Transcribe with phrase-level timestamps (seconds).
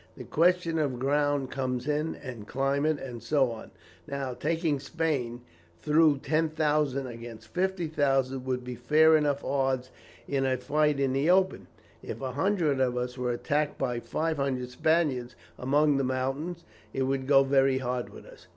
[0.17, 3.69] The question of ground comes in, and climate, and so on.
[4.07, 5.41] Now, taking Spain,
[5.85, 9.91] though 10,000 against 50,000 would be fair enough odds
[10.27, 11.67] in a fight in the open,
[12.01, 16.63] if a hundred of us were attacked by 500 Spaniards among the mountains,
[16.93, 18.47] it would go very hard with us.